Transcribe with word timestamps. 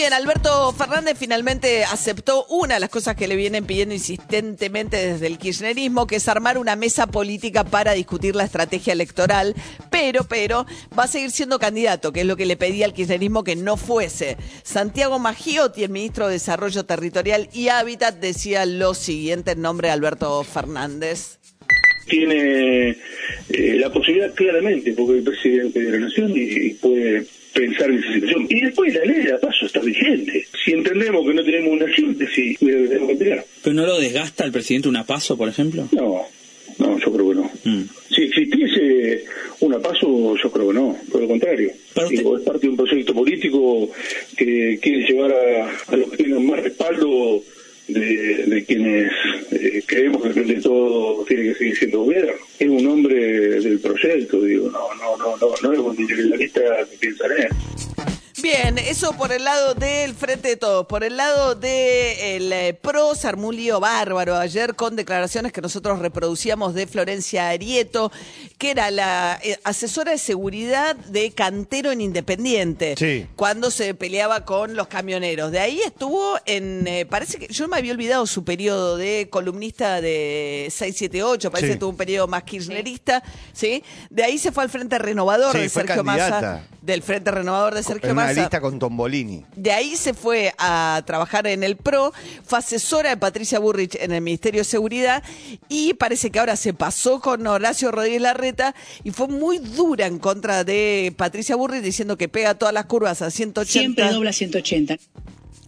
Bien, 0.00 0.14
Alberto 0.14 0.72
Fernández 0.72 1.18
finalmente 1.18 1.84
aceptó 1.84 2.46
una 2.46 2.72
de 2.72 2.80
las 2.80 2.88
cosas 2.88 3.16
que 3.16 3.28
le 3.28 3.36
vienen 3.36 3.66
pidiendo 3.66 3.94
insistentemente 3.94 4.96
desde 4.96 5.26
el 5.26 5.36
kirchnerismo, 5.36 6.06
que 6.06 6.16
es 6.16 6.26
armar 6.26 6.56
una 6.56 6.74
mesa 6.74 7.06
política 7.06 7.64
para 7.64 7.92
discutir 7.92 8.34
la 8.34 8.44
estrategia 8.44 8.94
electoral, 8.94 9.54
pero, 9.90 10.24
pero, 10.24 10.64
va 10.98 11.02
a 11.02 11.06
seguir 11.06 11.30
siendo 11.30 11.58
candidato, 11.58 12.14
que 12.14 12.22
es 12.22 12.26
lo 12.26 12.38
que 12.38 12.46
le 12.46 12.56
pedía 12.56 12.86
al 12.86 12.94
kirchnerismo 12.94 13.44
que 13.44 13.56
no 13.56 13.76
fuese. 13.76 14.38
Santiago 14.62 15.18
Magiotti, 15.18 15.84
el 15.84 15.90
ministro 15.90 16.28
de 16.28 16.32
Desarrollo 16.32 16.86
Territorial 16.86 17.50
y 17.52 17.68
Hábitat, 17.68 18.14
decía 18.14 18.64
lo 18.64 18.94
siguiente 18.94 19.50
en 19.50 19.60
nombre 19.60 19.88
de 19.88 19.92
Alberto 19.92 20.42
Fernández 20.44 21.39
tiene 22.10 22.96
eh, 23.48 23.76
la 23.78 23.90
posibilidad 23.90 24.34
claramente, 24.34 24.92
porque 24.92 25.18
es 25.18 25.24
presidente 25.24 25.80
de 25.80 25.92
la 25.92 25.98
Nación 26.00 26.32
y 26.34 26.70
puede 26.74 27.24
pensar 27.54 27.90
en 27.90 27.98
esa 27.98 28.12
situación. 28.12 28.46
Y 28.48 28.60
después 28.60 28.94
la 28.94 29.04
ley 29.04 29.22
de 29.22 29.38
paso 29.38 29.66
está 29.66 29.80
vigente. 29.80 30.46
Si 30.64 30.72
entendemos 30.72 31.26
que 31.26 31.34
no 31.34 31.44
tenemos 31.44 31.72
una 31.72 31.94
síntesis, 31.94 32.58
debemos 32.60 33.08
cambiar. 33.08 33.44
¿Pero 33.62 33.74
no 33.74 33.86
lo 33.86 33.98
desgasta 33.98 34.44
el 34.44 34.52
presidente 34.52 34.88
una 34.88 35.04
paso, 35.04 35.36
por 35.36 35.48
ejemplo? 35.48 35.88
No, 35.92 36.26
no, 36.78 36.98
yo 36.98 37.12
creo 37.12 37.28
que 37.28 37.34
no. 37.34 37.50
Mm. 37.64 37.84
Si 38.14 38.22
existiese 38.22 39.24
una 39.60 39.78
paso, 39.78 40.34
yo 40.36 40.50
creo 40.50 40.68
que 40.68 40.74
no, 40.74 40.96
por 41.10 41.20
lo 41.20 41.28
contrario. 41.28 41.70
es 41.70 42.42
parte 42.42 42.60
de 42.60 42.68
un 42.68 42.76
proyecto 42.76 43.14
político 43.14 43.90
que 44.36 44.78
quiere 44.80 45.06
llevar 45.06 45.32
a, 45.32 45.92
a 45.92 45.96
los 45.96 46.10
que 46.10 46.24
tengan 46.24 46.46
más 46.46 46.62
respaldo 46.62 47.42
de, 47.92 48.64
quienes 48.66 49.12
eh, 49.50 49.82
creemos 49.86 50.22
que 50.22 50.40
de 50.40 50.60
todo 50.60 51.24
tiene 51.24 51.44
que 51.44 51.54
seguir 51.54 51.76
siendo 51.76 52.04
gobierno. 52.04 52.32
Es 52.58 52.68
un 52.68 52.86
hombre 52.86 53.60
del 53.60 53.78
proyecto, 53.80 54.40
digo, 54.40 54.70
no, 54.70 54.94
no, 54.94 55.16
no, 55.16 55.36
no, 55.36 55.54
no 55.62 55.72
es 55.72 55.78
un 55.78 56.00
individualista 56.00 56.60
que 56.90 56.96
piensa 56.98 57.26
en 57.26 57.32
él. 57.42 57.48
Bien, 58.42 58.78
eso 58.78 59.12
por 59.12 59.32
el 59.32 59.44
lado 59.44 59.74
del 59.74 60.14
Frente 60.14 60.48
de 60.48 60.56
Todos. 60.56 60.86
Por 60.86 61.04
el 61.04 61.16
lado 61.16 61.54
del 61.54 62.48
de 62.48 62.68
eh, 62.68 62.74
PRO, 62.74 63.14
se 63.14 63.30
bárbaro 63.80 64.36
ayer 64.36 64.74
con 64.74 64.96
declaraciones 64.96 65.52
que 65.52 65.60
nosotros 65.60 65.98
reproducíamos 65.98 66.74
de 66.74 66.86
Florencia 66.86 67.48
Arieto, 67.48 68.10
que 68.58 68.70
era 68.70 68.90
la 68.90 69.38
eh, 69.42 69.58
asesora 69.64 70.12
de 70.12 70.18
seguridad 70.18 70.96
de 70.96 71.32
Cantero 71.32 71.92
en 71.92 72.00
Independiente, 72.00 72.94
sí. 72.96 73.26
cuando 73.36 73.70
se 73.70 73.94
peleaba 73.94 74.44
con 74.44 74.74
los 74.74 74.86
camioneros. 74.88 75.52
De 75.52 75.60
ahí 75.60 75.80
estuvo 75.80 76.38
en, 76.46 76.86
eh, 76.86 77.06
parece 77.06 77.38
que 77.38 77.52
yo 77.52 77.68
me 77.68 77.76
había 77.76 77.92
olvidado 77.92 78.26
su 78.26 78.44
periodo 78.44 78.96
de 78.96 79.28
columnista 79.30 80.00
de 80.00 80.68
678, 80.70 81.50
parece 81.50 81.72
que 81.72 81.78
tuvo 81.78 81.90
un 81.90 81.96
periodo 81.96 82.26
más 82.26 82.44
kirchnerista, 82.44 83.22
¿sí? 83.52 83.82
De 84.08 84.24
ahí 84.24 84.38
se 84.38 84.52
fue 84.52 84.64
al 84.64 84.70
Frente 84.70 84.98
Renovador 84.98 85.56
de 85.56 85.68
Sergio 85.68 86.04
Massa, 86.04 86.64
del 86.82 87.02
Frente 87.02 87.30
Renovador 87.30 87.74
de 87.74 87.82
Sergio 87.82 88.14
Massa 88.14 88.40
lista 88.40 88.60
con 88.60 88.78
Tombolini. 88.78 89.44
De 89.56 89.72
ahí 89.72 89.96
se 89.96 90.14
fue 90.14 90.54
a 90.58 91.02
trabajar 91.06 91.46
en 91.46 91.62
el 91.62 91.76
PRO, 91.76 92.12
fue 92.44 92.58
asesora 92.58 93.10
de 93.10 93.16
Patricia 93.16 93.58
Burrich 93.58 93.96
en 94.00 94.12
el 94.12 94.20
Ministerio 94.22 94.62
de 94.62 94.64
Seguridad 94.64 95.22
y 95.68 95.94
parece 95.94 96.30
que 96.30 96.38
ahora 96.38 96.56
se 96.56 96.72
pasó 96.72 97.20
con 97.20 97.46
Horacio 97.46 97.90
Rodríguez 97.90 98.22
Larreta 98.22 98.74
y 99.04 99.10
fue 99.10 99.28
muy 99.28 99.58
dura 99.58 100.06
en 100.06 100.18
contra 100.18 100.64
de 100.64 101.12
Patricia 101.16 101.56
Burrich 101.56 101.82
diciendo 101.82 102.16
que 102.16 102.28
pega 102.28 102.54
todas 102.54 102.74
las 102.74 102.86
curvas 102.86 103.22
a 103.22 103.30
180. 103.30 103.70
Siempre 103.70 104.10
dobla 104.12 104.32
180. 104.32 104.96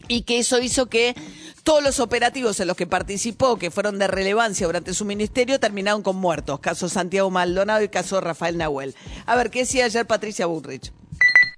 Y 0.08 0.22
que 0.22 0.38
eso 0.38 0.60
hizo 0.60 0.86
que 0.86 1.14
todos 1.62 1.82
los 1.82 2.00
operativos 2.00 2.58
en 2.60 2.66
los 2.66 2.76
que 2.76 2.86
participó, 2.86 3.56
que 3.56 3.70
fueron 3.70 3.98
de 3.98 4.08
relevancia 4.08 4.66
durante 4.66 4.94
su 4.94 5.04
ministerio, 5.04 5.60
terminaron 5.60 6.02
con 6.02 6.16
muertos. 6.16 6.58
Caso 6.60 6.88
Santiago 6.88 7.30
Maldonado 7.30 7.82
y 7.82 7.88
caso 7.88 8.20
Rafael 8.20 8.58
Nahuel. 8.58 8.94
A 9.26 9.36
ver, 9.36 9.50
¿qué 9.50 9.60
decía 9.60 9.84
ayer 9.84 10.06
Patricia 10.06 10.46
Burrich? 10.46 10.92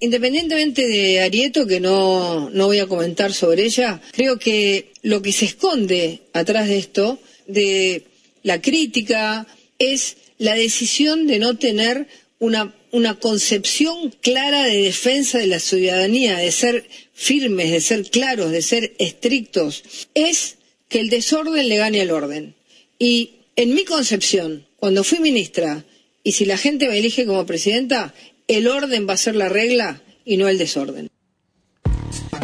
Independientemente 0.04 0.86
de 0.86 1.20
Arieto, 1.20 1.66
que 1.66 1.80
no, 1.80 2.50
no 2.50 2.66
voy 2.66 2.78
a 2.78 2.86
comentar 2.86 3.32
sobre 3.32 3.64
ella, 3.64 4.02
creo 4.12 4.38
que 4.38 4.92
lo 5.00 5.22
que 5.22 5.32
se 5.32 5.46
esconde 5.46 6.20
atrás 6.34 6.68
de 6.68 6.76
esto, 6.76 7.18
de 7.46 8.02
la 8.42 8.60
crítica, 8.60 9.46
es 9.78 10.18
la 10.36 10.56
decisión 10.56 11.26
de 11.26 11.38
no 11.38 11.56
tener 11.56 12.06
una, 12.38 12.74
una 12.92 13.18
concepción 13.18 14.14
clara 14.20 14.64
de 14.64 14.82
defensa 14.82 15.38
de 15.38 15.46
la 15.46 15.58
ciudadanía, 15.58 16.36
de 16.36 16.52
ser 16.52 16.86
firmes, 17.14 17.70
de 17.70 17.80
ser 17.80 18.10
claros, 18.10 18.50
de 18.50 18.60
ser 18.60 18.94
estrictos. 18.98 19.84
Es 20.12 20.56
que 20.90 21.00
el 21.00 21.08
desorden 21.08 21.66
le 21.66 21.78
gane 21.78 22.02
al 22.02 22.10
orden. 22.10 22.54
Y 22.98 23.36
en 23.56 23.74
mi 23.74 23.84
concepción, 23.84 24.66
cuando 24.76 25.02
fui 25.02 25.20
ministra, 25.20 25.82
y 26.22 26.32
si 26.32 26.44
la 26.44 26.58
gente 26.58 26.88
me 26.88 26.98
elige 26.98 27.24
como 27.24 27.46
presidenta, 27.46 28.14
el 28.48 28.68
orden 28.68 29.08
va 29.08 29.14
a 29.14 29.18
ser 29.18 29.36
la 29.36 29.48
regla 29.48 30.02
y 30.24 30.36
no 30.36 30.48
el 30.48 30.58
desorden. 30.58 31.10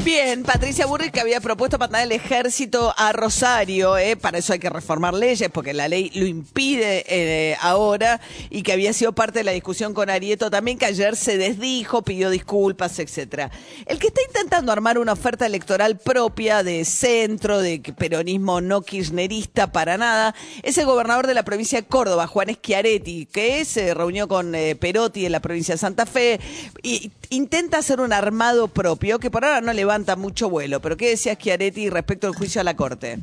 Bien, 0.05 0.45
Patricia 0.45 0.87
Burri 0.87 1.11
que 1.11 1.21
había 1.21 1.43
propuesto 1.43 1.77
mandar 1.77 2.03
el 2.03 2.13
ejército 2.13 2.95
a 2.97 3.13
Rosario, 3.13 3.99
¿eh? 3.99 4.17
para 4.17 4.39
eso 4.39 4.55
hay 4.55 4.59
que 4.59 4.71
reformar 4.71 5.13
leyes, 5.13 5.51
porque 5.53 5.75
la 5.75 5.89
ley 5.89 6.11
lo 6.15 6.25
impide 6.25 7.05
eh, 7.07 7.57
ahora, 7.61 8.19
y 8.49 8.63
que 8.63 8.73
había 8.73 8.95
sido 8.95 9.13
parte 9.13 9.41
de 9.41 9.45
la 9.45 9.53
discusión 9.53 9.93
con 9.93 10.09
Arieto 10.09 10.51
también, 10.51 10.79
que 10.79 10.87
ayer 10.87 11.17
se 11.17 11.37
desdijo, 11.37 12.01
pidió 12.01 12.31
disculpas, 12.31 12.99
etcétera. 12.99 13.51
El 13.85 13.99
que 13.99 14.07
está 14.07 14.23
intentando 14.27 14.73
armar 14.73 14.97
una 14.97 15.13
oferta 15.13 15.45
electoral 15.45 15.99
propia 15.99 16.63
de 16.63 16.87
centro, 16.87 17.61
de 17.61 17.81
peronismo 17.99 18.63
no 18.63 18.81
kirchnerista 18.81 19.71
para 19.71 19.99
nada, 19.99 20.35
es 20.63 20.79
el 20.79 20.87
gobernador 20.87 21.27
de 21.27 21.35
la 21.35 21.43
provincia 21.43 21.79
de 21.79 21.87
Córdoba, 21.87 22.27
Juan 22.27 22.49
Schiaretti, 22.55 23.27
que 23.27 23.67
se 23.67 23.93
reunió 23.93 24.29
con 24.29 24.55
eh, 24.55 24.77
Perotti 24.77 25.27
en 25.27 25.33
la 25.33 25.41
provincia 25.41 25.75
de 25.75 25.79
Santa 25.79 26.07
Fe, 26.07 26.41
y 26.83 27.13
intenta 27.29 27.79
hacer 27.79 28.01
un 28.01 28.15
armado 28.15 28.69
propio, 28.69 29.19
que 29.19 29.31
por 29.31 29.45
ahora 29.45 29.61
no 29.61 29.75
le 29.75 29.90
levanta 29.91 30.15
mucho 30.15 30.49
vuelo. 30.49 30.81
Pero 30.81 30.97
¿qué 30.97 31.09
decía 31.09 31.35
Schiaretti 31.35 31.91
respecto 31.91 32.29
al 32.29 32.35
juicio 32.35 32.61
a 32.61 32.65
la 32.65 32.77
Corte? 32.77 33.19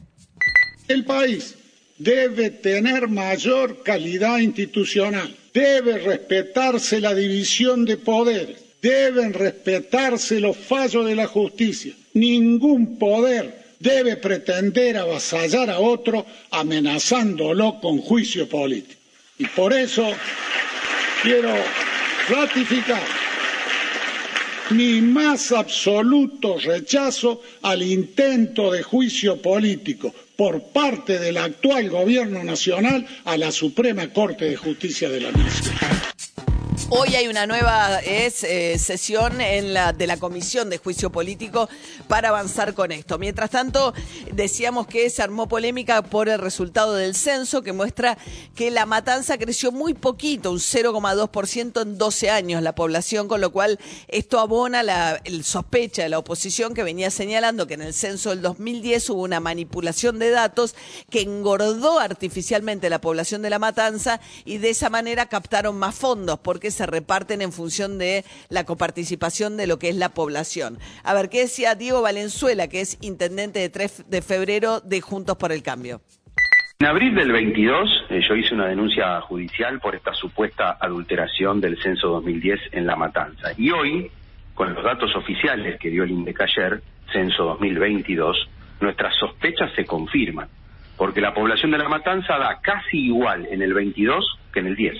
El 0.89 1.05
país 1.05 1.55
debe 1.97 2.49
tener 2.49 3.07
mayor 3.07 3.83
calidad 3.83 4.39
institucional, 4.39 5.33
debe 5.53 5.97
respetarse 5.97 6.99
la 6.99 7.15
división 7.15 7.85
de 7.85 7.95
poderes, 7.95 8.57
deben 8.81 9.33
respetarse 9.33 10.41
los 10.41 10.57
fallos 10.57 11.05
de 11.05 11.15
la 11.15 11.27
justicia. 11.27 11.93
Ningún 12.13 12.99
poder 12.99 13.63
debe 13.79 14.17
pretender 14.17 14.97
avasallar 14.97 15.69
a 15.69 15.79
otro 15.79 16.25
amenazándolo 16.51 17.79
con 17.79 17.99
juicio 17.99 18.49
político. 18.49 18.99
Y 19.37 19.45
por 19.45 19.71
eso 19.71 20.05
quiero 21.23 21.53
ratificar 22.27 23.26
mi 24.71 25.01
más 25.01 25.51
absoluto 25.51 26.57
rechazo 26.57 27.41
al 27.61 27.81
intento 27.81 28.71
de 28.71 28.83
juicio 28.83 29.41
político 29.41 30.13
por 30.35 30.61
parte 30.63 31.19
del 31.19 31.37
actual 31.37 31.89
gobierno 31.89 32.43
nacional 32.43 33.05
a 33.25 33.37
la 33.37 33.51
Suprema 33.51 34.11
Corte 34.11 34.45
de 34.45 34.55
Justicia 34.55 35.09
de 35.09 35.21
la 35.21 35.31
Nación. 35.31 35.75
Hoy 36.89 37.15
hay 37.15 37.27
una 37.27 37.45
nueva 37.47 37.99
eh, 37.99 38.31
sesión 38.79 39.39
de 39.39 40.07
la 40.07 40.17
Comisión 40.17 40.69
de 40.69 40.77
Juicio 40.77 41.11
Político 41.11 41.67
para 42.07 42.29
avanzar 42.29 42.73
con 42.73 42.93
esto. 42.93 43.17
Mientras 43.17 43.49
tanto, 43.49 43.93
decíamos 44.31 44.87
que 44.87 45.09
se 45.09 45.21
armó 45.21 45.49
polémica 45.49 46.01
por 46.01 46.29
el 46.29 46.39
resultado 46.39 46.93
del 46.93 47.13
censo 47.13 47.61
que 47.61 47.73
muestra 47.73 48.17
que 48.55 48.71
la 48.71 48.85
matanza 48.85 49.37
creció 49.37 49.73
muy 49.73 49.95
poquito, 49.95 50.49
un 50.49 50.59
0,2% 50.59 51.81
en 51.81 51.97
12 51.97 52.29
años 52.29 52.63
la 52.63 52.73
población, 52.73 53.27
con 53.27 53.41
lo 53.41 53.51
cual 53.51 53.79
esto 54.07 54.39
abona 54.39 54.81
la 54.81 55.19
el 55.25 55.43
sospecha 55.43 56.03
de 56.03 56.09
la 56.09 56.19
oposición 56.19 56.73
que 56.73 56.83
venía 56.83 57.11
señalando 57.11 57.67
que 57.67 57.73
en 57.73 57.81
el 57.81 57.93
censo 57.93 58.29
del 58.29 58.41
2010 58.41 59.09
hubo 59.09 59.23
una 59.23 59.41
manipulación 59.41 60.19
de 60.19 60.29
datos 60.29 60.73
que 61.09 61.19
engordó 61.19 61.99
artificialmente 61.99 62.89
la 62.89 63.01
población 63.01 63.41
de 63.41 63.49
la 63.49 63.59
matanza 63.59 64.21
y 64.45 64.59
de 64.59 64.69
esa 64.69 64.89
manera 64.89 65.25
captaron 65.25 65.77
más 65.77 65.93
fondos 65.93 66.39
porque 66.39 66.76
se 66.77 66.85
reparten 66.85 67.41
en 67.41 67.51
función 67.51 67.97
de 67.97 68.23
la 68.49 68.63
coparticipación 68.65 69.57
de 69.57 69.67
lo 69.67 69.79
que 69.79 69.89
es 69.89 69.95
la 69.95 70.09
población. 70.09 70.77
A 71.03 71.13
ver, 71.13 71.29
¿qué 71.29 71.41
decía 71.41 71.75
Diego 71.75 72.01
Valenzuela, 72.01 72.67
que 72.67 72.81
es 72.81 72.97
intendente 73.01 73.59
de 73.59 73.69
3 73.69 74.05
de 74.09 74.21
febrero 74.21 74.79
de 74.79 75.01
Juntos 75.01 75.37
por 75.37 75.51
el 75.51 75.63
Cambio? 75.63 76.01
En 76.79 76.85
abril 76.85 77.15
del 77.15 77.31
22 77.31 78.05
eh, 78.09 78.21
yo 78.29 78.35
hice 78.35 78.53
una 78.53 78.67
denuncia 78.67 79.19
judicial 79.21 79.79
por 79.79 79.95
esta 79.95 80.13
supuesta 80.13 80.77
adulteración 80.79 81.59
del 81.59 81.81
censo 81.81 82.09
2010 82.09 82.59
en 82.73 82.85
La 82.85 82.95
Matanza. 82.95 83.49
Y 83.57 83.71
hoy, 83.71 84.11
con 84.53 84.75
los 84.75 84.83
datos 84.83 85.15
oficiales 85.15 85.79
que 85.79 85.89
dio 85.89 86.03
el 86.03 86.11
INDEC 86.11 86.39
ayer, 86.41 86.83
censo 87.11 87.45
2022, 87.45 88.37
nuestras 88.79 89.15
sospechas 89.15 89.71
se 89.75 89.85
confirman. 89.85 90.47
porque 90.97 91.21
la 91.21 91.33
población 91.33 91.69
de 91.69 91.77
La 91.77 91.89
Matanza 91.89 92.39
da 92.39 92.59
casi 92.59 92.97
igual 92.97 93.47
en 93.51 93.61
el 93.61 93.71
22 93.71 94.39
que 94.51 94.61
en 94.61 94.67
el 94.67 94.75
10. 94.75 94.97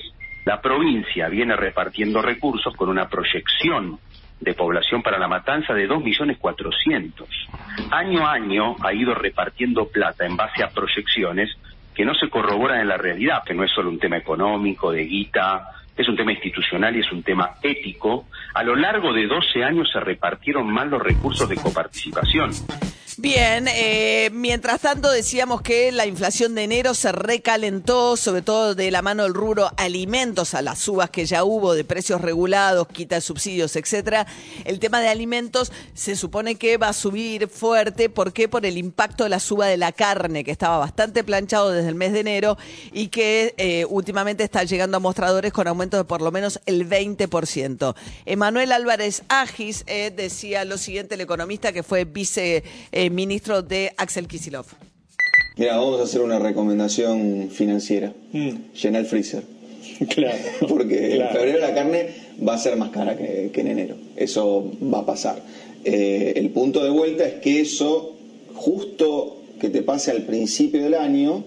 La 0.48 0.62
provincia 0.62 1.28
viene 1.28 1.58
repartiendo 1.58 2.22
recursos 2.22 2.74
con 2.74 2.88
una 2.88 3.10
proyección 3.10 4.00
de 4.40 4.54
población 4.54 5.04
para 5.04 5.20
La 5.20 5.28
Matanza 5.28 5.74
de 5.74 5.90
2.400.000. 5.90 7.92
Año 7.92 8.26
a 8.26 8.32
año 8.32 8.78
ha 8.82 8.94
ido 8.94 9.14
repartiendo 9.14 9.90
plata 9.90 10.26
en 10.26 10.38
base 10.38 10.64
a 10.64 10.70
proyecciones 10.70 11.50
que 11.94 12.06
no 12.06 12.16
se 12.16 12.30
corroboran 12.30 12.80
en 12.80 12.88
la 12.88 12.96
realidad, 12.96 13.44
que 13.46 13.54
no 13.54 13.66
es 13.66 13.72
solo 13.72 13.90
un 13.90 14.00
tema 14.00 14.16
económico, 14.16 14.90
de 14.90 15.04
guita, 15.04 15.68
es 15.98 16.08
un 16.08 16.16
tema 16.16 16.32
institucional 16.32 16.96
y 16.96 17.02
es 17.02 17.12
un 17.12 17.24
tema 17.24 17.56
ético. 17.62 18.28
A 18.54 18.64
lo 18.64 18.78
largo 18.78 19.12
de 19.12 19.28
12 19.28 19.66
años 19.66 19.90
se 19.92 20.00
repartieron 20.00 20.72
mal 20.72 20.90
los 20.90 21.04
recursos 21.04 21.50
de 21.50 21.58
coparticipación. 21.58 22.52
Bien, 23.20 23.68
eh, 23.68 24.30
mientras 24.32 24.82
tanto 24.82 25.10
decíamos 25.10 25.64
que 25.64 25.92
la 25.92 26.06
inflación 26.06 26.54
de 26.54 26.66
enero 26.66 26.94
se 26.94 27.12
recalentó, 27.12 28.16
sobre 28.16 28.44
todo 28.44 28.76
de 28.76 28.92
la 28.92 29.02
mano 29.02 29.24
del 29.24 29.34
rubro 29.34 29.72
alimentos, 29.76 30.54
a 30.54 30.62
las 30.62 30.78
subas 30.78 31.10
que 31.10 31.26
ya 31.26 31.44
hubo 31.44 31.74
de 31.74 31.84
precios 31.84 32.22
regulados, 32.22 32.88
quita 32.88 33.16
de 33.16 33.22
subsidios, 33.22 33.76
etcétera. 33.76 34.28
El 34.66 34.78
tema 34.78 35.02
de 35.02 35.08
alimentos 35.08 35.72
se 35.96 36.16
supone 36.16 36.58
que 36.58 36.78
va 36.78 36.90
a 36.90 36.94
subir 36.94 37.48
fuerte, 37.48 38.08
¿por 38.08 38.34
qué? 38.34 38.48
Por 38.48 38.68
el 38.68 38.78
impacto 38.78 39.24
de 39.24 39.32
la 39.32 39.40
suba 39.40 39.66
de 39.66 39.78
la 39.78 39.94
carne, 39.94 40.44
que 40.44 40.52
estaba 40.52 40.78
bastante 40.78 41.24
planchado 41.24 41.72
desde 41.72 41.90
el 41.90 41.96
mes 41.96 42.14
de 42.14 42.20
enero 42.20 42.56
y 42.92 43.08
que 43.08 43.56
eh, 43.58 43.86
últimamente 43.90 44.44
está 44.44 44.64
llegando 44.64 44.98
a 44.98 45.00
mostradores 45.00 45.52
con 45.52 45.68
aumentos 45.68 46.00
de 46.00 46.04
por 46.04 46.22
lo 46.22 46.32
menos 46.32 46.60
el 46.68 46.88
20%. 46.88 47.96
Emanuel 48.28 48.72
Álvarez 48.72 49.24
Agis 49.28 49.86
eh, 49.88 50.14
decía 50.16 50.66
lo 50.66 50.78
siguiente, 50.78 51.16
el 51.16 51.22
economista 51.22 51.74
que 51.74 51.82
fue 51.82 52.06
vice 52.06 52.64
ministro 53.12 53.62
de 53.62 53.94
Axel 53.98 54.28
Kisilov. 54.28 54.66
Mira, 55.58 55.78
vamos 55.78 56.00
a 56.00 56.04
hacer 56.04 56.22
una 56.22 56.38
recomendación 56.38 57.50
financiera. 57.50 58.14
Mm. 58.32 58.74
Llena 58.80 59.00
el 59.00 59.06
freezer. 59.06 59.44
Claro. 60.10 60.38
Porque 60.68 61.16
en 61.16 61.30
febrero 61.30 61.60
la 61.60 61.74
carne 61.74 62.10
va 62.48 62.54
a 62.54 62.58
ser 62.58 62.76
más 62.76 62.92
cara 62.92 63.18
que, 63.18 63.50
en 63.54 63.68
enero. 63.68 63.96
Eso 64.16 64.72
va 64.82 65.00
a 65.00 65.06
pasar. 65.06 65.42
Eh, 65.84 66.34
el 66.36 66.52
punto 66.52 66.84
de 66.84 66.92
vuelta 66.92 67.26
es 67.26 67.36
que 67.36 67.62
eso, 67.62 68.16
justo 68.54 69.42
que 69.60 69.70
te 69.70 69.82
pase 69.82 70.12
al 70.12 70.24
principio 70.24 70.84
del 70.84 70.94
año, 70.94 71.44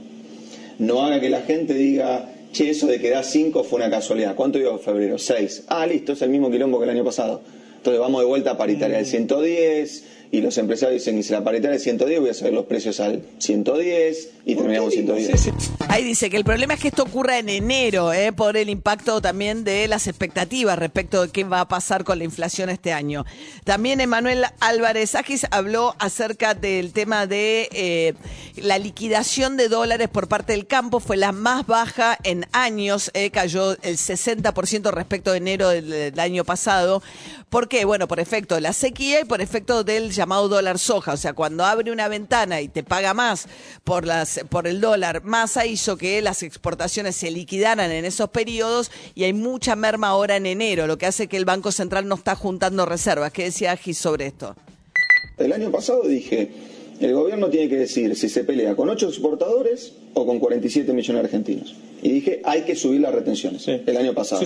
no 0.78 1.02
haga 1.02 1.20
que 1.20 1.28
la 1.28 1.42
gente 1.42 1.74
diga, 1.74 2.32
che, 2.52 2.70
eso 2.70 2.86
de 2.86 3.00
que 3.00 3.10
da 3.10 3.22
5 3.22 3.62
fue 3.62 3.78
una 3.78 3.90
casualidad. 3.90 4.34
¿Cuánto 4.34 4.58
dio 4.58 4.78
febrero? 4.78 5.18
6. 5.18 5.64
Ah, 5.68 5.86
listo, 5.86 6.12
es 6.14 6.22
el 6.22 6.30
mismo 6.30 6.50
quilombo 6.50 6.78
que 6.78 6.84
el 6.84 6.90
año 6.90 7.04
pasado. 7.04 7.42
Entonces 7.76 8.00
vamos 8.00 8.20
de 8.20 8.26
vuelta 8.26 8.52
a 8.52 8.58
paritaria 8.58 8.96
del 8.96 9.06
110 9.06 10.04
y 10.32 10.40
los 10.40 10.56
empresarios 10.58 11.02
dicen, 11.02 11.18
y 11.18 11.22
si 11.22 11.32
la 11.32 11.42
paritaria 11.42 11.76
es 11.76 11.82
110, 11.82 12.20
voy 12.20 12.30
a 12.30 12.34
subir 12.34 12.52
los 12.52 12.66
precios 12.66 13.00
al 13.00 13.22
110 13.38 14.30
y 14.44 14.54
terminamos 14.54 14.92
110. 14.92 15.52
Ahí 15.88 16.04
dice 16.04 16.30
que 16.30 16.36
el 16.36 16.44
problema 16.44 16.74
es 16.74 16.80
que 16.80 16.88
esto 16.88 17.02
ocurra 17.02 17.38
en 17.38 17.48
enero, 17.48 18.12
¿eh? 18.12 18.32
por 18.32 18.56
el 18.56 18.68
impacto 18.68 19.20
también 19.20 19.64
de 19.64 19.88
las 19.88 20.06
expectativas 20.06 20.78
respecto 20.78 21.22
de 21.22 21.32
qué 21.32 21.42
va 21.44 21.60
a 21.60 21.68
pasar 21.68 22.04
con 22.04 22.18
la 22.18 22.24
inflación 22.24 22.70
este 22.70 22.92
año. 22.92 23.26
También 23.64 24.00
Emanuel 24.00 24.44
Álvarez 24.60 25.16
Agis 25.16 25.46
habló 25.50 25.96
acerca 25.98 26.54
del 26.54 26.92
tema 26.92 27.26
de 27.26 27.68
eh, 27.72 28.14
la 28.56 28.78
liquidación 28.78 29.56
de 29.56 29.68
dólares 29.68 30.08
por 30.08 30.28
parte 30.28 30.52
del 30.52 30.66
campo, 30.66 31.00
fue 31.00 31.16
la 31.16 31.32
más 31.32 31.66
baja 31.66 32.18
en 32.22 32.46
años, 32.52 33.10
eh, 33.14 33.30
cayó 33.30 33.72
el 33.82 33.96
60% 33.96 34.92
respecto 34.92 35.32
de 35.32 35.38
enero 35.38 35.68
del, 35.70 36.18
año 36.20 36.44
pasado. 36.44 37.02
¿Por 37.48 37.68
qué? 37.68 37.84
Bueno, 37.84 38.06
por 38.06 38.20
efecto 38.20 38.54
de 38.54 38.60
la 38.60 38.72
sequía 38.72 39.20
y 39.20 39.24
por 39.24 39.40
efecto 39.40 39.82
del 39.84 40.12
llamado 40.20 40.48
dólar 40.48 40.78
soja. 40.78 41.14
O 41.14 41.16
sea, 41.16 41.32
cuando 41.32 41.64
abre 41.64 41.90
una 41.90 42.06
ventana 42.08 42.60
y 42.60 42.68
te 42.68 42.82
paga 42.82 43.14
más 43.14 43.46
por, 43.84 44.06
las, 44.06 44.40
por 44.50 44.66
el 44.66 44.80
dólar, 44.80 45.24
masa 45.24 45.64
hizo 45.64 45.96
que 45.96 46.20
las 46.20 46.42
exportaciones 46.42 47.16
se 47.16 47.30
liquidaran 47.30 47.90
en 47.90 48.04
esos 48.04 48.28
periodos 48.28 48.90
y 49.14 49.24
hay 49.24 49.32
mucha 49.32 49.76
merma 49.76 50.08
ahora 50.08 50.36
en 50.36 50.44
enero, 50.44 50.86
lo 50.86 50.98
que 50.98 51.06
hace 51.06 51.26
que 51.26 51.38
el 51.38 51.46
Banco 51.46 51.72
Central 51.72 52.06
no 52.06 52.16
está 52.16 52.34
juntando 52.34 52.84
reservas. 52.84 53.32
¿Qué 53.32 53.44
decía 53.44 53.72
Agis 53.72 53.96
sobre 53.96 54.26
esto? 54.26 54.54
El 55.38 55.54
año 55.54 55.70
pasado 55.70 56.02
dije, 56.02 56.50
el 57.00 57.14
gobierno 57.14 57.48
tiene 57.48 57.70
que 57.70 57.78
decir 57.78 58.14
si 58.14 58.28
se 58.28 58.44
pelea 58.44 58.76
con 58.76 58.90
ocho 58.90 59.08
exportadores 59.08 59.94
o 60.12 60.26
con 60.26 60.38
47 60.38 60.92
millones 60.92 61.22
de 61.22 61.26
argentinos. 61.28 61.74
Y 62.02 62.10
dije, 62.10 62.42
hay 62.44 62.62
que 62.62 62.76
subir 62.76 63.00
las 63.00 63.14
retenciones. 63.14 63.66
El 63.66 63.96
año 63.96 64.12
pasado. 64.12 64.42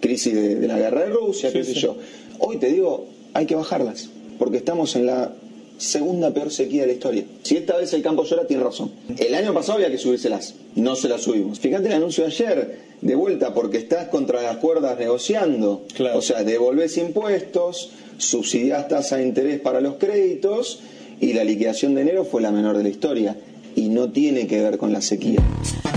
Crisis 0.00 0.34
de, 0.34 0.66
la 0.66 0.78
guerra 0.78 1.02
de 1.02 1.10
Rusia, 1.10 1.52
qué 1.52 1.64
sé 1.64 1.74
yo. 1.74 1.98
Hoy 2.38 2.56
te 2.56 2.68
digo, 2.68 3.08
hay 3.34 3.44
que 3.44 3.54
bajarlas 3.54 4.08
porque 4.38 4.58
estamos 4.58 4.96
en 4.96 5.06
la 5.06 5.32
segunda 5.78 6.32
peor 6.32 6.50
sequía 6.50 6.82
de 6.82 6.88
la 6.88 6.92
historia. 6.94 7.24
Si 7.42 7.56
esta 7.56 7.76
vez 7.76 7.92
el 7.92 8.02
campo 8.02 8.24
llora, 8.24 8.46
tiene 8.46 8.64
razón. 8.64 8.90
El 9.16 9.34
año 9.34 9.54
pasado 9.54 9.74
había 9.74 9.90
que 9.90 9.98
subírselas, 9.98 10.54
no 10.74 10.96
se 10.96 11.08
las 11.08 11.22
subimos. 11.22 11.60
Fíjate 11.60 11.86
el 11.86 11.94
anuncio 11.94 12.24
de 12.24 12.30
ayer, 12.30 12.78
de 13.00 13.14
vuelta, 13.14 13.54
porque 13.54 13.78
estás 13.78 14.08
contra 14.08 14.42
las 14.42 14.56
cuerdas 14.58 14.98
negociando. 14.98 15.84
O 16.14 16.22
sea, 16.22 16.42
devolvés 16.42 16.98
impuestos, 16.98 17.90
subsidiás 18.18 18.88
tasa 18.88 19.16
de 19.16 19.24
interés 19.24 19.60
para 19.60 19.80
los 19.80 19.94
créditos 19.94 20.80
y 21.20 21.32
la 21.32 21.44
liquidación 21.44 21.94
de 21.94 22.02
enero 22.02 22.24
fue 22.24 22.42
la 22.42 22.50
menor 22.50 22.76
de 22.76 22.82
la 22.82 22.88
historia 22.88 23.36
y 23.78 23.88
no 23.88 24.10
tiene 24.10 24.46
que 24.46 24.60
ver 24.60 24.76
con 24.76 24.92
la 24.92 25.00
sequía. 25.00 25.40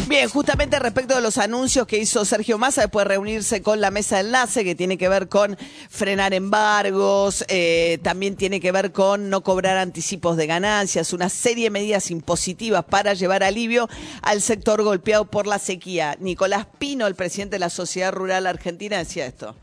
Bien, 0.08 0.30
justamente 0.30 0.78
respecto 0.78 1.16
de 1.16 1.22
los 1.22 1.38
anuncios 1.38 1.88
que 1.88 1.98
hizo 1.98 2.26
Sergio 2.26 2.58
Massa 2.58 2.82
después 2.82 3.06
de 3.06 3.10
reunirse 3.10 3.62
con 3.62 3.82
la 3.82 3.92
mesa 3.92 4.18
de 4.18 4.22
enlace, 4.24 4.64
que 4.64 4.76
tiene 4.76 4.98
que 4.98 5.10
ver 5.10 5.30
con 5.30 5.58
frenar 5.90 6.34
embargos, 6.34 7.44
eh, 7.48 7.98
también 8.04 8.36
tiene 8.36 8.60
que 8.60 8.72
ver 8.72 8.92
con 8.92 9.30
no 9.30 9.42
cobrar 9.42 9.78
anticipos 9.78 10.38
de 10.38 10.48
ganancias, 10.48 11.14
una 11.14 11.30
serie 11.30 11.66
de 11.66 11.70
medidas 11.72 12.12
impositivas 12.12 12.86
para 12.86 13.14
llevar 13.14 13.42
alivio 13.42 13.90
al 14.22 14.42
sector 14.42 14.84
golpeado 14.84 15.26
por 15.26 15.48
la 15.48 15.58
sequía. 15.58 16.18
Nicolás 16.20 16.68
Pino, 16.78 17.08
el 17.08 17.16
presidente 17.16 17.56
de 17.56 17.60
la 17.60 17.70
Sociedad 17.70 18.12
Rural 18.12 18.46
Argentina, 18.46 18.98
decía 18.98 19.26
esto. 19.26 19.56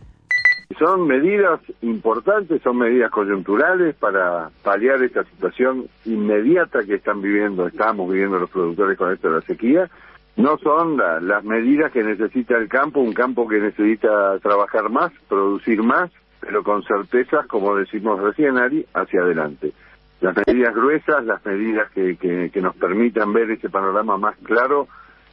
Son 0.79 1.09
medidas 1.09 1.61
importantes, 1.83 2.63
son 2.63 2.79
medidas 2.79 3.11
coyunturales 3.11 3.97
para 3.97 4.51
paliar 4.63 5.03
esta 5.03 5.25
situación 5.25 5.89
inmediata 6.05 6.85
que 6.85 6.95
están 6.95 7.21
viviendo, 7.21 7.67
estamos 7.67 8.09
viviendo 8.09 8.39
los 8.39 8.49
productores 8.49 8.97
con 8.97 9.13
esto 9.13 9.29
de 9.29 9.35
la 9.35 9.41
sequía. 9.41 9.91
No 10.37 10.57
son 10.59 10.97
las 10.97 11.43
medidas 11.43 11.91
que 11.91 12.05
necesita 12.05 12.57
el 12.57 12.69
campo, 12.69 13.01
un 13.01 13.13
campo 13.13 13.49
que 13.49 13.59
necesita 13.59 14.39
trabajar 14.39 14.89
más, 14.89 15.11
producir 15.29 15.83
más, 15.83 16.13
pero 16.39 16.63
con 16.63 16.85
certezas, 16.85 17.45
como 17.49 17.75
decimos 17.75 18.21
recién, 18.21 18.57
Ari, 18.57 18.87
hacia 18.95 19.23
adelante. 19.23 19.73
Las 20.21 20.37
medidas 20.37 20.73
gruesas, 20.77 21.25
las 21.25 21.45
medidas 21.45 21.91
que, 21.91 22.17
que, 22.17 22.61
nos 22.61 22.77
permitan 22.77 23.33
ver 23.33 23.51
ese 23.51 23.69
panorama 23.69 24.17
más 24.17 24.37
claro, 24.45 24.87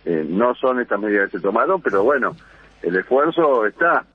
eh, 0.06 0.26
no 0.28 0.56
son 0.56 0.80
estas 0.80 1.00
medidas 1.00 1.30
que 1.30 1.38
se 1.38 1.44
tomaron, 1.44 1.84
pero 1.84 2.04
bueno, 2.04 2.36
el 2.82 2.96
esfuerzo 2.96 3.68
está. 3.68 4.06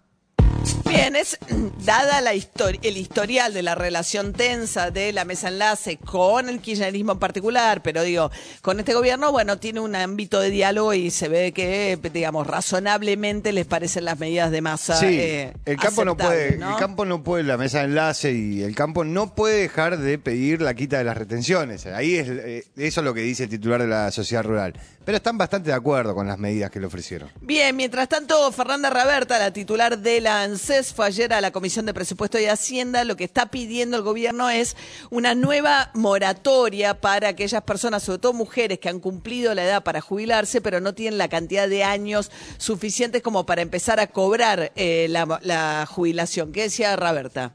Bien, 0.90 1.14
es 1.14 1.38
dada 1.84 2.20
la 2.20 2.32
el 2.32 2.96
historial 2.96 3.54
de 3.54 3.62
la 3.62 3.76
relación 3.76 4.32
tensa 4.32 4.90
de 4.90 5.12
la 5.12 5.24
mesa 5.24 5.46
enlace 5.48 5.98
con 5.98 6.48
el 6.48 6.60
kirchnerismo 6.60 7.12
en 7.12 7.18
particular, 7.20 7.80
pero 7.80 8.02
digo, 8.02 8.30
con 8.60 8.80
este 8.80 8.92
gobierno, 8.92 9.30
bueno, 9.30 9.58
tiene 9.58 9.78
un 9.78 9.94
ámbito 9.94 10.40
de 10.40 10.50
diálogo 10.50 10.92
y 10.92 11.10
se 11.10 11.28
ve 11.28 11.52
que, 11.52 11.96
digamos, 12.12 12.46
razonablemente 12.46 13.52
les 13.52 13.66
parecen 13.66 14.04
las 14.04 14.18
medidas 14.18 14.50
de 14.50 14.62
masa. 14.62 14.96
Sí, 14.96 15.06
eh, 15.06 15.52
el 15.64 15.76
campo 15.76 16.04
no 16.04 16.16
puede, 16.16 16.54
el 16.54 16.76
campo 16.78 17.04
no 17.04 17.22
puede, 17.22 17.44
la 17.44 17.56
mesa 17.56 17.84
enlace 17.84 18.32
y 18.32 18.62
el 18.62 18.74
campo 18.74 19.04
no 19.04 19.34
puede 19.34 19.60
dejar 19.60 19.96
de 19.96 20.18
pedir 20.18 20.60
la 20.60 20.74
quita 20.74 20.98
de 20.98 21.04
las 21.04 21.16
retenciones. 21.16 21.86
Ahí 21.86 22.16
es 22.16 22.28
eh, 22.28 22.64
eso 22.76 23.00
es 23.00 23.04
lo 23.04 23.14
que 23.14 23.20
dice 23.20 23.44
el 23.44 23.50
titular 23.50 23.80
de 23.80 23.86
la 23.86 24.10
sociedad 24.10 24.42
rural. 24.42 24.74
Pero 25.04 25.16
están 25.16 25.38
bastante 25.38 25.70
de 25.70 25.76
acuerdo 25.76 26.14
con 26.14 26.26
las 26.26 26.38
medidas 26.38 26.70
que 26.70 26.78
le 26.78 26.86
ofrecieron. 26.86 27.30
Bien, 27.40 27.74
mientras 27.74 28.08
tanto, 28.08 28.52
Fernanda 28.52 28.90
Raberta, 28.90 29.38
la 29.38 29.50
titular 29.50 29.98
de 29.98 30.20
la 30.20 30.42
ANSES, 30.42 30.92
fue 30.92 31.06
ayer 31.06 31.32
a 31.32 31.40
la 31.40 31.52
Comisión 31.52 31.86
de 31.86 31.94
Presupuesto 31.94 32.38
y 32.38 32.44
Hacienda. 32.44 33.04
Lo 33.04 33.16
que 33.16 33.24
está 33.24 33.46
pidiendo 33.46 33.96
el 33.96 34.02
gobierno 34.02 34.50
es 34.50 34.76
una 35.08 35.34
nueva 35.34 35.90
moratoria 35.94 37.00
para 37.00 37.28
aquellas 37.28 37.62
personas, 37.62 38.02
sobre 38.02 38.18
todo 38.18 38.34
mujeres, 38.34 38.78
que 38.78 38.90
han 38.90 39.00
cumplido 39.00 39.54
la 39.54 39.64
edad 39.64 39.82
para 39.82 40.02
jubilarse, 40.02 40.60
pero 40.60 40.80
no 40.80 40.94
tienen 40.94 41.16
la 41.16 41.28
cantidad 41.28 41.66
de 41.66 41.82
años 41.82 42.30
suficientes 42.58 43.22
como 43.22 43.46
para 43.46 43.62
empezar 43.62 44.00
a 44.00 44.08
cobrar 44.08 44.70
eh, 44.76 45.06
la, 45.08 45.40
la 45.42 45.86
jubilación. 45.86 46.52
¿Qué 46.52 46.62
decía 46.62 46.94
Raberta? 46.96 47.54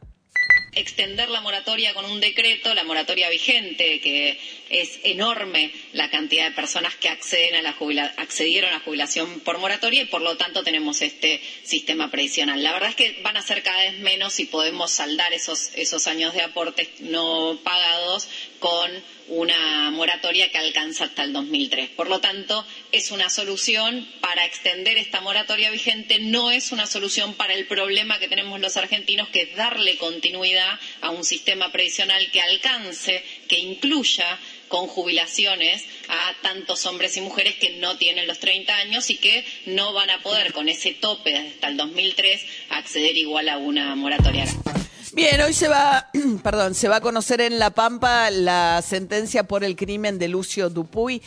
extender 0.76 1.30
la 1.30 1.42
moratoria 1.42 1.94
con 1.94 2.06
un 2.06 2.20
decreto, 2.20 2.74
la 2.74 2.84
moratoria 2.84 3.30
vigente, 3.30 4.02
que 4.02 4.38
es 4.70 5.00
enorme 5.04 5.72
la 5.94 6.10
cantidad 6.10 6.46
de 6.50 6.56
personas 6.56 6.96
que 6.96 7.10
accedieron 7.10 7.60
a 7.60 8.72
la 8.74 8.80
jubilación 8.80 9.40
por 9.42 9.58
moratoria 9.60 10.02
y 10.02 10.06
por 10.06 10.22
lo 10.22 10.38
tanto 10.38 10.64
tenemos 10.64 11.02
este 11.02 11.42
sistema 11.64 12.10
previsional. 12.10 12.62
La 12.64 12.74
verdad 12.74 12.90
es 12.90 12.96
que 12.96 13.20
van 13.22 13.38
a 13.38 13.42
ser 13.42 13.64
cada 13.64 13.84
vez 13.84 13.98
menos 14.00 14.34
si 14.34 14.46
podemos 14.46 14.92
saldar 14.92 15.34
esos, 15.34 15.72
esos 15.76 16.08
años 16.08 16.34
de 16.34 16.42
aportes 16.42 16.90
no 17.00 17.60
pagados 17.64 18.28
con 18.60 18.92
una 19.28 19.90
moratoria 19.92 20.52
que 20.52 20.58
alcanza 20.58 21.06
hasta 21.06 21.24
el 21.24 21.34
2003. 21.34 21.90
Por 21.90 22.10
lo 22.10 22.20
tanto, 22.20 22.66
es 22.92 23.12
una 23.12 23.30
solución 23.30 24.08
para 24.22 24.46
extender 24.46 24.98
esta 24.98 25.22
moratoria 25.22 25.72
vigente, 25.72 26.20
no 26.20 26.52
es 26.52 26.72
una 26.72 26.86
solución 26.86 27.34
para 27.34 27.54
el 27.54 27.66
problema 27.66 28.20
que 28.20 28.28
tenemos 28.28 28.60
los 28.60 28.78
argentinos, 28.78 29.30
que 29.30 29.42
es 29.44 29.56
darle 29.56 29.98
continuidad 29.98 30.80
a 31.02 31.10
un 31.10 31.24
sistema 31.24 31.72
previsional 31.72 32.30
que 32.32 32.42
alcance, 32.42 33.24
que 33.48 33.58
incluya 33.60 34.40
con 34.68 34.88
jubilaciones 34.88 35.84
a 36.08 36.42
tantos 36.42 36.86
hombres 36.86 37.16
y 37.18 37.22
mujeres 37.22 37.56
que 37.56 37.78
no 37.78 37.98
tienen 37.98 38.28
los 38.28 38.40
30 38.40 38.76
años 38.76 39.10
y 39.10 39.18
que 39.18 39.46
no 39.66 39.94
van 39.94 40.10
a 40.10 40.22
poder 40.22 40.54
con 40.54 40.70
ese 40.70 40.94
tope 40.94 41.36
hasta 41.36 41.68
el 41.68 41.78
2003 41.78 42.42
acceder 42.70 43.16
igual 43.18 43.50
a 43.50 43.58
una 43.58 43.96
moratoria. 43.96 44.46
Bien, 45.14 45.40
hoy 45.40 45.54
se 45.54 45.70
va, 45.70 46.10
perdón, 46.44 46.76
se 46.76 46.90
va 46.90 46.98
a 46.98 47.02
conocer 47.02 47.40
en 47.40 47.58
La 47.58 47.70
Pampa 47.70 48.30
la 48.32 48.82
sentencia 48.82 49.44
por 49.44 49.64
el 49.64 49.76
crimen 49.76 50.20
de 50.20 50.28
Lucio 50.28 50.70
Dupuy 50.70 51.22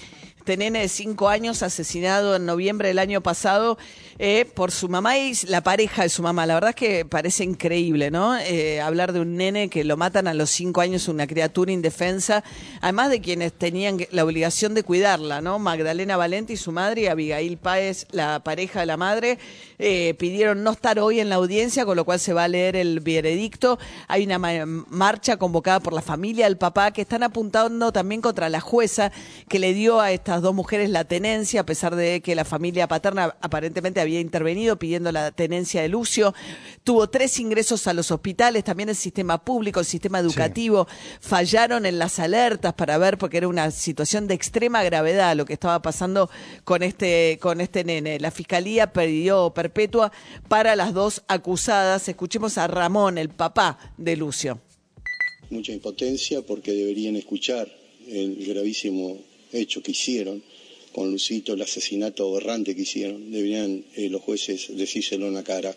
este 0.48 0.56
nene 0.56 0.80
de 0.80 0.88
cinco 0.88 1.28
años 1.28 1.62
asesinado 1.62 2.34
en 2.34 2.46
noviembre 2.46 2.88
del 2.88 2.98
año 2.98 3.20
pasado 3.20 3.76
eh, 4.18 4.46
por 4.54 4.72
su 4.72 4.88
mamá 4.88 5.18
y 5.18 5.34
la 5.46 5.60
pareja 5.60 6.02
de 6.02 6.08
su 6.08 6.22
mamá. 6.22 6.46
La 6.46 6.54
verdad 6.54 6.70
es 6.70 6.76
que 6.76 7.04
parece 7.04 7.44
increíble, 7.44 8.10
¿no? 8.10 8.36
Eh, 8.36 8.80
hablar 8.80 9.12
de 9.12 9.20
un 9.20 9.36
nene 9.36 9.68
que 9.68 9.84
lo 9.84 9.98
matan 9.98 10.26
a 10.26 10.32
los 10.32 10.48
cinco 10.48 10.80
años, 10.80 11.06
una 11.06 11.26
criatura 11.26 11.70
indefensa, 11.70 12.42
además 12.80 13.10
de 13.10 13.20
quienes 13.20 13.52
tenían 13.52 13.98
la 14.10 14.24
obligación 14.24 14.72
de 14.72 14.82
cuidarla, 14.82 15.42
¿no? 15.42 15.58
Magdalena 15.58 16.16
Valente 16.16 16.54
y 16.54 16.56
su 16.56 16.72
madre 16.72 17.02
y 17.02 17.06
Abigail 17.08 17.58
Páez, 17.58 18.06
la 18.10 18.42
pareja 18.42 18.80
de 18.80 18.86
la 18.86 18.96
madre, 18.96 19.38
eh, 19.78 20.14
pidieron 20.18 20.64
no 20.64 20.72
estar 20.72 20.98
hoy 20.98 21.20
en 21.20 21.28
la 21.28 21.36
audiencia, 21.36 21.84
con 21.84 21.94
lo 21.94 22.04
cual 22.04 22.18
se 22.18 22.32
va 22.32 22.44
a 22.44 22.48
leer 22.48 22.74
el 22.74 23.00
veredicto. 23.00 23.78
Hay 24.08 24.24
una 24.24 24.38
marcha 24.38 25.36
convocada 25.36 25.78
por 25.78 25.92
la 25.92 26.02
familia 26.02 26.46
del 26.46 26.56
papá 26.56 26.90
que 26.90 27.02
están 27.02 27.22
apuntando 27.22 27.92
también 27.92 28.20
contra 28.22 28.48
la 28.48 28.60
jueza 28.60 29.12
que 29.48 29.58
le 29.58 29.74
dio 29.74 30.00
a 30.00 30.10
estas 30.38 30.42
dos 30.44 30.54
mujeres 30.54 30.88
la 30.90 31.04
tenencia, 31.04 31.62
a 31.62 31.66
pesar 31.66 31.96
de 31.96 32.20
que 32.20 32.36
la 32.36 32.44
familia 32.44 32.86
paterna 32.86 33.34
aparentemente 33.40 34.00
había 34.00 34.20
intervenido 34.20 34.78
pidiendo 34.78 35.10
la 35.10 35.32
tenencia 35.32 35.82
de 35.82 35.88
Lucio. 35.88 36.32
Tuvo 36.84 37.08
tres 37.08 37.40
ingresos 37.40 37.88
a 37.88 37.92
los 37.92 38.12
hospitales, 38.12 38.62
también 38.62 38.88
el 38.88 38.94
sistema 38.94 39.42
público, 39.42 39.80
el 39.80 39.86
sistema 39.86 40.20
educativo, 40.20 40.86
fallaron 41.20 41.86
en 41.86 41.98
las 41.98 42.20
alertas 42.20 42.72
para 42.74 42.98
ver, 42.98 43.18
porque 43.18 43.38
era 43.38 43.48
una 43.48 43.72
situación 43.72 44.28
de 44.28 44.34
extrema 44.34 44.84
gravedad 44.84 45.34
lo 45.34 45.44
que 45.44 45.54
estaba 45.54 45.82
pasando 45.82 46.30
con 46.62 46.84
este, 46.84 47.38
con 47.40 47.60
este 47.60 47.82
nene. 47.82 48.20
La 48.20 48.30
fiscalía 48.30 48.92
pidió 48.92 49.50
perpetua 49.52 50.12
para 50.46 50.76
las 50.76 50.94
dos 50.94 51.24
acusadas. 51.26 52.08
Escuchemos 52.08 52.58
a 52.58 52.68
Ramón, 52.68 53.18
el 53.18 53.30
papá 53.30 53.92
de 53.96 54.16
Lucio. 54.16 54.60
Mucha 55.50 55.72
impotencia 55.72 56.42
porque 56.42 56.70
deberían 56.70 57.16
escuchar 57.16 57.66
el 58.06 58.46
gravísimo 58.46 59.18
hecho 59.52 59.82
que 59.82 59.92
hicieron 59.92 60.42
con 60.92 61.10
Lucito, 61.10 61.52
el 61.52 61.62
asesinato 61.62 62.28
aberrante 62.28 62.74
que 62.74 62.82
hicieron. 62.82 63.30
Deberían 63.30 63.84
eh, 63.94 64.08
los 64.08 64.22
jueces 64.22 64.76
decírselo 64.76 65.28
en 65.28 65.34
la 65.34 65.44
cara. 65.44 65.76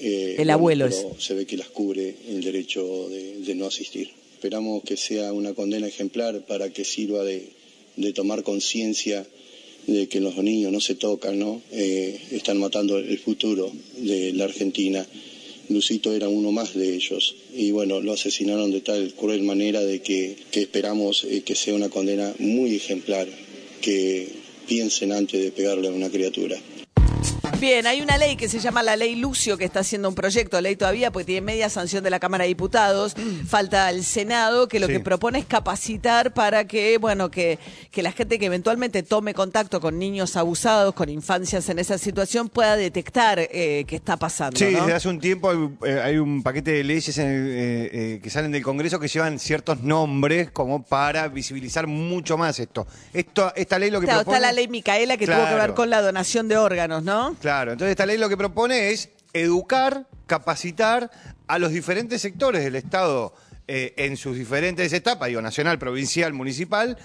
Eh, 0.00 0.36
el 0.38 0.50
abuelo 0.50 0.86
pero 0.88 1.16
Se 1.20 1.34
ve 1.34 1.46
que 1.46 1.56
las 1.56 1.68
cubre 1.68 2.14
el 2.28 2.42
derecho 2.42 3.08
de, 3.08 3.54
no 3.54 3.66
asistir. 3.66 4.10
Esperamos 4.34 4.82
que 4.84 4.96
sea 4.96 5.32
una 5.32 5.54
condena 5.54 5.86
ejemplar 5.88 6.46
para 6.46 6.72
que 6.72 6.84
sirva 6.84 7.24
de, 7.24 7.50
tomar 8.14 8.42
conciencia 8.42 9.26
de 9.86 10.06
que 10.06 10.20
los 10.20 10.36
niños 10.36 10.70
no 10.70 10.80
se 10.80 10.94
tocan, 10.94 11.38
¿no? 11.38 11.62
Eh, 11.72 12.20
están 12.30 12.58
matando 12.58 12.98
el 12.98 13.18
futuro 13.18 13.72
de 13.96 14.32
la 14.34 14.44
Argentina. 14.44 15.06
Lucito 15.68 16.12
era 16.12 16.28
uno 16.28 16.52
más 16.52 16.74
de 16.74 16.94
ellos 16.94 17.34
y 17.54 17.70
bueno, 17.70 18.00
lo 18.00 18.12
asesinaron 18.12 18.70
de 18.70 18.80
tal 18.80 19.12
cruel 19.14 19.42
manera 19.42 19.80
de 19.80 20.00
que, 20.00 20.36
esperamos 20.52 21.24
eh, 21.24 21.42
que 21.42 21.54
sea 21.54 21.74
una 21.74 21.88
condena 21.88 22.34
muy 22.38 22.74
ejemplar, 22.74 23.28
que 23.80 24.28
piensen 24.66 25.12
antes 25.12 25.42
de 25.42 25.52
pegarle 25.52 25.88
a 25.88 25.92
una 25.92 26.10
criatura. 26.10 26.58
Bien, 27.60 27.88
hay 27.88 28.00
una 28.00 28.16
ley 28.18 28.36
que 28.36 28.48
se 28.48 28.60
llama 28.60 28.84
la 28.84 28.94
ley 28.94 29.16
Lucio, 29.16 29.58
que 29.58 29.64
está 29.64 29.80
haciendo 29.80 30.08
un 30.08 30.14
proyecto 30.14 30.56
de 30.56 30.62
ley 30.62 30.76
todavía, 30.76 31.10
porque 31.10 31.24
tiene 31.24 31.40
media 31.40 31.68
sanción 31.68 32.04
de 32.04 32.10
la 32.10 32.20
Cámara 32.20 32.44
de 32.44 32.48
Diputados. 32.48 33.16
Falta 33.48 33.90
el 33.90 34.04
Senado, 34.04 34.68
que 34.68 34.78
lo 34.78 34.86
que 34.86 35.00
propone 35.00 35.40
es 35.40 35.44
capacitar 35.44 36.32
para 36.32 36.66
que, 36.66 36.98
bueno, 36.98 37.32
que, 37.32 37.58
que 37.90 38.02
la 38.04 38.12
gente 38.12 38.38
que 38.38 38.46
eventualmente 38.46 39.02
tome 39.02 39.34
contacto 39.34 39.80
con 39.80 39.98
niños 39.98 40.36
abusados, 40.36 40.94
con 40.94 41.08
infancias 41.08 41.68
en 41.68 41.80
esa 41.80 41.98
situación, 41.98 42.48
pueda 42.48 42.76
detectar 42.76 43.40
eh, 43.40 43.84
qué 43.88 43.96
está 43.96 44.16
pasando. 44.16 44.56
Sí, 44.56 44.66
desde 44.66 44.92
hace 44.92 45.08
un 45.08 45.18
tiempo 45.18 45.50
hay, 45.50 46.14
eh, 46.14 46.20
un 46.20 46.44
paquete 46.44 46.70
de 46.70 46.84
leyes 46.84 47.16
eh, 47.18 48.20
que 48.22 48.30
salen 48.30 48.52
del 48.52 48.62
Congreso 48.62 49.00
que 49.00 49.08
llevan 49.08 49.40
ciertos 49.40 49.82
nombres 49.82 50.52
como 50.52 50.84
para 50.84 51.26
visibilizar 51.26 51.88
mucho 51.88 52.38
más 52.38 52.60
esto. 52.60 52.86
esto 53.12 53.52
esta 53.56 53.80
ley 53.80 53.90
lo 53.90 54.00
que 54.00 54.06
claro, 54.06 54.20
está 54.20 54.38
la 54.38 54.52
ley 54.52 54.68
Micaela 54.68 55.16
que 55.16 55.26
tuvo 55.26 55.48
que 55.48 55.54
ver 55.54 55.74
con 55.74 55.90
la 55.90 56.00
donación 56.00 56.46
de 56.46 56.56
órganos, 56.56 57.02
¿no? 57.02 57.34
Claro, 57.40 57.47
entonces 57.48 57.90
esta 57.90 58.06
ley 58.06 58.18
lo 58.18 58.28
que 58.28 58.36
propone 58.36 58.90
es 58.90 59.10
educar, 59.32 60.06
capacitar 60.26 61.10
a 61.46 61.58
los 61.58 61.72
diferentes 61.72 62.20
sectores 62.20 62.62
del 62.62 62.76
Estado 62.76 63.34
eh, 63.66 63.94
en 63.96 64.16
sus 64.16 64.36
diferentes 64.36 64.92
etapas, 64.92 65.28
digo, 65.28 65.40
nacional, 65.40 65.78
provincial, 65.78 66.32
municipal, 66.32 66.98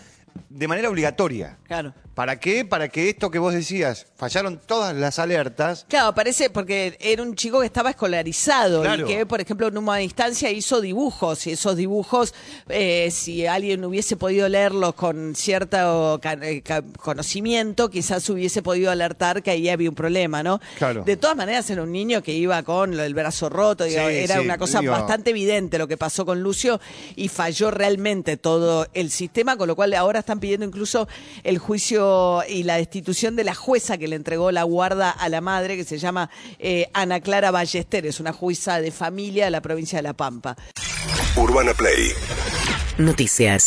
de 0.49 0.67
manera 0.67 0.89
obligatoria. 0.89 1.57
Claro. 1.63 1.93
¿Para 2.15 2.39
qué? 2.39 2.63
Para 2.63 2.89
que 2.89 3.09
esto 3.09 3.31
que 3.31 3.39
vos 3.39 3.53
decías, 3.53 4.05
fallaron 4.15 4.59
todas 4.63 4.95
las 4.95 5.17
alertas. 5.17 5.85
Claro, 5.89 6.13
parece 6.13 6.51
porque 6.51 6.95
era 6.99 7.23
un 7.23 7.35
chico 7.35 7.59
que 7.59 7.65
estaba 7.65 7.89
escolarizado 7.89 8.83
y 8.95 9.03
que, 9.05 9.25
por 9.25 9.41
ejemplo, 9.41 9.67
en 9.67 9.77
una 9.77 9.97
distancia 9.97 10.51
hizo 10.51 10.79
dibujos 10.79 11.47
y 11.47 11.53
esos 11.53 11.75
dibujos, 11.75 12.35
eh, 12.69 13.09
si 13.11 13.47
alguien 13.47 13.83
hubiese 13.83 14.15
podido 14.15 14.47
leerlos 14.47 14.93
con 14.93 15.35
cierto 15.35 16.21
eh, 16.23 16.61
conocimiento, 16.99 17.89
quizás 17.89 18.29
hubiese 18.29 18.61
podido 18.61 18.91
alertar 18.91 19.41
que 19.41 19.49
ahí 19.49 19.69
había 19.69 19.89
un 19.89 19.95
problema, 19.95 20.43
¿no? 20.43 20.61
Claro. 20.77 21.03
De 21.03 21.17
todas 21.17 21.35
maneras, 21.35 21.67
era 21.71 21.81
un 21.81 21.91
niño 21.91 22.21
que 22.21 22.33
iba 22.33 22.61
con 22.61 22.99
el 22.99 23.13
brazo 23.15 23.49
roto, 23.49 23.85
era 23.85 24.39
una 24.39 24.59
cosa 24.59 24.81
bastante 24.81 25.31
evidente 25.31 25.79
lo 25.79 25.87
que 25.87 25.97
pasó 25.97 26.25
con 26.25 26.41
Lucio 26.41 26.79
y 27.15 27.27
falló 27.27 27.71
realmente 27.71 28.37
todo 28.37 28.87
el 28.93 29.09
sistema, 29.09 29.57
con 29.57 29.67
lo 29.67 29.75
cual 29.75 29.93
ahora 29.95 30.19
están 30.19 30.39
pidiendo 30.39 30.65
incluso 30.65 31.07
el 31.43 31.57
juicio 32.03 32.43
y 32.47 32.63
la 32.63 32.77
destitución 32.77 33.35
de 33.35 33.43
la 33.43 33.55
jueza 33.55 33.97
que 33.97 34.07
le 34.07 34.15
entregó 34.15 34.51
la 34.51 34.63
guarda 34.63 35.09
a 35.09 35.29
la 35.29 35.41
madre, 35.41 35.75
que 35.75 35.83
se 35.83 35.97
llama 35.97 36.29
eh, 36.59 36.89
Ana 36.93 37.19
Clara 37.19 37.51
Ballester, 37.51 38.05
es 38.05 38.19
una 38.19 38.33
jueza 38.33 38.81
de 38.81 38.91
familia 38.91 39.45
de 39.45 39.51
la 39.51 39.61
provincia 39.61 39.97
de 39.97 40.03
La 40.03 40.13
Pampa. 40.13 40.55
Urbana 41.35 41.73
Play. 41.73 42.11
Noticias. 42.97 43.63